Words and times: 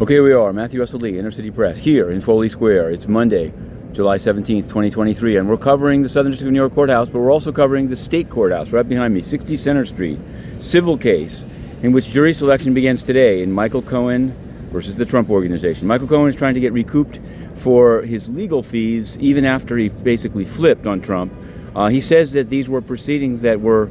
Okay, 0.00 0.18
we 0.18 0.32
are 0.32 0.52
Matthew 0.52 0.80
Russell 0.80 0.98
Lee, 0.98 1.20
Inner 1.20 1.30
City 1.30 1.52
Press, 1.52 1.78
here 1.78 2.10
in 2.10 2.20
Foley 2.20 2.48
Square. 2.48 2.90
It's 2.90 3.06
Monday, 3.06 3.52
July 3.92 4.18
17th, 4.18 4.64
2023, 4.64 5.36
and 5.36 5.48
we're 5.48 5.56
covering 5.56 6.02
the 6.02 6.08
Southern 6.08 6.32
District 6.32 6.48
of 6.48 6.52
New 6.52 6.58
York 6.58 6.74
Courthouse, 6.74 7.08
but 7.08 7.20
we're 7.20 7.30
also 7.30 7.52
covering 7.52 7.88
the 7.88 7.94
State 7.94 8.28
Courthouse 8.28 8.70
right 8.70 8.88
behind 8.88 9.14
me, 9.14 9.20
60 9.20 9.56
Centre 9.56 9.86
Street, 9.86 10.18
civil 10.58 10.98
case 10.98 11.46
in 11.84 11.92
which 11.92 12.08
jury 12.08 12.34
selection 12.34 12.74
begins 12.74 13.04
today 13.04 13.40
in 13.40 13.52
Michael 13.52 13.82
Cohen 13.82 14.36
versus 14.72 14.96
the 14.96 15.04
Trump 15.04 15.30
Organization. 15.30 15.86
Michael 15.86 16.08
Cohen 16.08 16.28
is 16.28 16.34
trying 16.34 16.54
to 16.54 16.60
get 16.60 16.72
recouped 16.72 17.20
for 17.58 18.02
his 18.02 18.28
legal 18.28 18.64
fees 18.64 19.16
even 19.18 19.44
after 19.44 19.76
he 19.78 19.90
basically 19.90 20.44
flipped 20.44 20.86
on 20.86 21.02
Trump. 21.02 21.32
Uh, 21.76 21.86
he 21.86 22.00
says 22.00 22.32
that 22.32 22.50
these 22.50 22.68
were 22.68 22.80
proceedings 22.80 23.42
that 23.42 23.60
were 23.60 23.88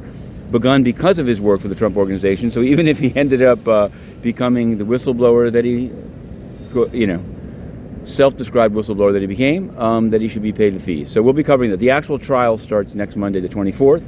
begun 0.54 0.84
because 0.84 1.18
of 1.18 1.26
his 1.26 1.40
work 1.40 1.60
for 1.60 1.66
the 1.66 1.74
Trump 1.74 1.96
Organization. 1.96 2.52
So 2.52 2.62
even 2.62 2.86
if 2.86 2.96
he 3.00 3.12
ended 3.16 3.42
up 3.42 3.66
uh, 3.66 3.88
becoming 4.22 4.78
the 4.78 4.84
whistleblower 4.84 5.50
that 5.50 5.64
he, 5.64 5.90
you 6.96 7.08
know, 7.08 7.24
self-described 8.04 8.72
whistleblower 8.72 9.12
that 9.14 9.20
he 9.20 9.26
became, 9.26 9.76
um, 9.76 10.10
that 10.10 10.20
he 10.20 10.28
should 10.28 10.42
be 10.42 10.52
paid 10.52 10.74
the 10.74 10.78
fees. 10.78 11.10
So 11.10 11.22
we'll 11.22 11.32
be 11.32 11.42
covering 11.42 11.72
that. 11.72 11.78
The 11.78 11.90
actual 11.90 12.20
trial 12.20 12.56
starts 12.56 12.94
next 12.94 13.16
Monday, 13.16 13.40
the 13.40 13.48
24th, 13.48 14.06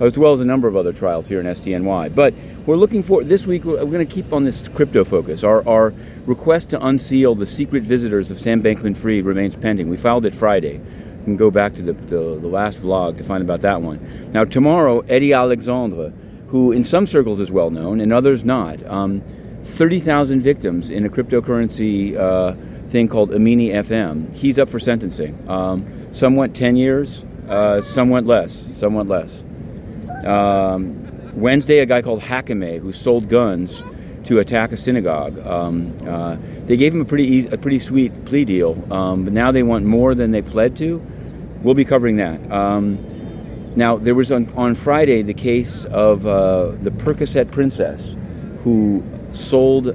as 0.00 0.16
well 0.16 0.32
as 0.32 0.38
a 0.38 0.44
number 0.44 0.68
of 0.68 0.76
other 0.76 0.92
trials 0.92 1.26
here 1.26 1.40
in 1.40 1.46
SDNY. 1.46 2.14
But 2.14 2.32
we're 2.64 2.76
looking 2.76 3.02
for 3.02 3.24
this 3.24 3.44
week. 3.44 3.64
We're 3.64 3.84
going 3.84 4.06
to 4.06 4.14
keep 4.14 4.32
on 4.32 4.44
this 4.44 4.68
crypto 4.68 5.04
focus. 5.04 5.42
Our, 5.42 5.66
our 5.68 5.92
request 6.26 6.70
to 6.70 6.86
unseal 6.86 7.34
the 7.34 7.46
secret 7.46 7.82
visitors 7.82 8.30
of 8.30 8.38
Sam 8.38 8.62
Bankman-Fried 8.62 9.24
remains 9.24 9.56
pending. 9.56 9.88
We 9.88 9.96
filed 9.96 10.26
it 10.26 10.34
Friday. 10.36 10.80
Can 11.28 11.36
go 11.36 11.50
back 11.50 11.74
to 11.74 11.82
the, 11.82 11.92
the, 11.92 12.38
the 12.40 12.48
last 12.48 12.78
vlog 12.78 13.18
to 13.18 13.24
find 13.24 13.42
about 13.42 13.60
that 13.60 13.82
one. 13.82 14.32
Now 14.32 14.46
tomorrow, 14.46 15.00
Eddy 15.00 15.34
Alexandre, 15.34 16.10
who 16.48 16.72
in 16.72 16.84
some 16.84 17.06
circles 17.06 17.38
is 17.38 17.50
well 17.50 17.68
known, 17.70 18.00
in 18.00 18.12
others 18.12 18.44
not. 18.44 18.82
Um, 18.86 19.22
30,000 19.62 20.40
victims 20.40 20.88
in 20.88 21.04
a 21.04 21.10
cryptocurrency 21.10 22.16
uh, 22.16 22.54
thing 22.88 23.08
called 23.08 23.28
EminiFX. 23.28 24.32
He's 24.32 24.58
up 24.58 24.70
for 24.70 24.80
sentencing. 24.80 25.46
Um, 25.50 26.08
some 26.12 26.34
went 26.34 26.56
10 26.56 26.76
years, 26.76 27.26
uh, 27.46 27.82
some 27.82 28.08
went 28.08 28.26
less, 28.26 28.66
some 28.78 28.94
went 28.94 29.10
less. 29.10 29.42
Um, 30.24 31.34
Wednesday, 31.38 31.80
a 31.80 31.86
guy 31.86 32.00
called 32.00 32.22
Hakime 32.22 32.80
who 32.80 32.90
sold 32.90 33.28
guns 33.28 33.82
to 34.24 34.38
attack 34.38 34.72
a 34.72 34.78
synagogue. 34.78 35.38
Um, 35.46 35.94
uh, 36.08 36.38
they 36.66 36.78
gave 36.78 36.94
him 36.94 37.02
a 37.02 37.04
pretty 37.04 37.26
easy, 37.26 37.48
a 37.48 37.58
pretty 37.58 37.78
sweet 37.78 38.24
plea 38.24 38.46
deal, 38.46 38.82
um, 38.90 39.24
but 39.24 39.34
now 39.34 39.52
they 39.52 39.62
want 39.62 39.84
more 39.84 40.14
than 40.14 40.30
they 40.30 40.40
pled 40.40 40.74
to. 40.78 41.04
We'll 41.62 41.74
be 41.74 41.84
covering 41.84 42.16
that. 42.16 42.52
Um, 42.52 43.74
now, 43.76 43.96
there 43.96 44.14
was 44.14 44.32
on, 44.32 44.52
on 44.56 44.74
Friday 44.74 45.22
the 45.22 45.34
case 45.34 45.84
of 45.86 46.26
uh, 46.26 46.72
the 46.82 46.90
Percocet 46.90 47.50
princess 47.50 48.16
who 48.64 49.04
sold 49.32 49.86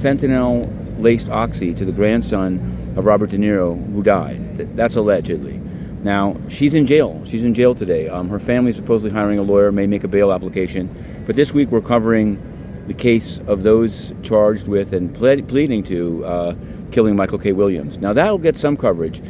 fentanyl 0.00 0.64
laced 0.98 1.28
oxy 1.28 1.74
to 1.74 1.84
the 1.84 1.92
grandson 1.92 2.94
of 2.96 3.04
Robert 3.04 3.30
De 3.30 3.38
Niro, 3.38 3.74
who 3.92 4.02
died. 4.02 4.76
That's 4.76 4.96
allegedly. 4.96 5.60
Now, 6.02 6.36
she's 6.48 6.74
in 6.74 6.86
jail. 6.86 7.22
She's 7.24 7.44
in 7.44 7.54
jail 7.54 7.74
today. 7.74 8.08
Um, 8.08 8.28
her 8.28 8.38
family 8.38 8.70
is 8.70 8.76
supposedly 8.76 9.14
hiring 9.14 9.38
a 9.38 9.42
lawyer, 9.42 9.72
may 9.72 9.86
make 9.86 10.04
a 10.04 10.08
bail 10.08 10.32
application. 10.32 11.22
But 11.26 11.34
this 11.34 11.52
week 11.52 11.70
we're 11.70 11.80
covering 11.80 12.38
the 12.86 12.94
case 12.94 13.40
of 13.46 13.62
those 13.62 14.12
charged 14.22 14.68
with 14.68 14.92
and 14.92 15.14
pleading 15.14 15.82
to 15.84 16.24
uh, 16.24 16.54
killing 16.92 17.16
Michael 17.16 17.38
K. 17.38 17.52
Williams. 17.52 17.96
Now, 17.98 18.12
that'll 18.12 18.38
get 18.38 18.56
some 18.56 18.76
coverage. 18.76 19.22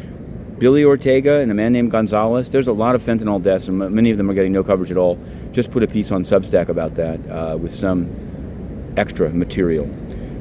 Billy 0.59 0.85
Ortega 0.85 1.41
and 1.41 1.51
a 1.51 1.55
man 1.55 1.73
named 1.73 1.91
Gonzalez, 1.91 2.51
there's 2.51 2.69
a 2.69 2.73
lot 2.73 2.95
of 2.95 3.03
fentanyl 3.03 3.43
deaths, 3.43 3.67
and 3.67 3.79
many 3.79 4.11
of 4.11 4.19
them 4.19 4.31
are 4.31 4.35
getting 4.35 4.53
no 4.53 4.63
coverage 4.63 4.91
at 4.91 4.97
all. 4.97 5.19
Just 5.53 5.71
put 5.71 5.83
a 5.83 5.89
piece 5.89 6.11
on 6.11 6.25
Substack 6.25 6.69
about 6.69 6.95
that 6.95 7.19
uh, 7.29 7.57
with 7.57 7.75
some 7.75 8.95
extra 8.97 9.31
material. 9.31 9.89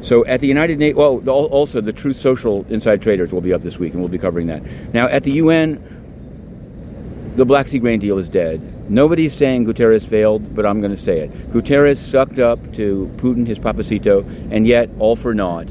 So 0.02 0.26
at 0.26 0.42
the 0.42 0.48
United 0.48 0.80
Nations, 0.80 0.98
well, 0.98 1.30
also 1.30 1.82
the 1.82 1.94
Truth 1.94 2.18
Social 2.18 2.66
Inside 2.70 3.02
Traders 3.02 3.32
will 3.32 3.42
be 3.42 3.54
up 3.54 3.64
this 3.64 3.80
week, 3.80 3.94
and 3.94 4.02
we'll 4.02 4.10
be 4.10 4.18
covering 4.18 4.48
that. 4.48 4.64
Now 4.94 5.08
at 5.08 5.24
the 5.24 5.32
UN, 5.34 7.34
the 7.36 7.46
Black 7.46 7.68
Sea 7.68 7.80
grain 7.80 8.00
deal 8.00 8.20
is 8.20 8.30
dead. 8.30 8.92
Nobody's 8.92 9.34
saying 9.34 9.66
Guterres 9.66 10.06
failed, 10.06 10.54
but 10.54 10.66
I'm 10.66 10.82
going 10.82 10.96
to 10.96 11.02
say 11.02 11.22
it. 11.22 11.54
Guterres 11.54 11.98
sucked 11.98 12.38
up 12.38 12.60
to 12.74 13.12
Putin, 13.18 13.48
his 13.48 13.58
papacito, 13.58 14.26
and 14.52 14.68
yet 14.68 14.90
all 15.00 15.16
for 15.16 15.34
naught, 15.34 15.70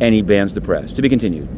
and 0.00 0.14
he 0.14 0.22
bans 0.22 0.54
the 0.54 0.60
press. 0.60 0.92
To 0.92 1.02
be 1.02 1.08
continued. 1.08 1.48